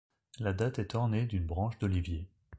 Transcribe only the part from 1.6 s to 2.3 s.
d'oliviers.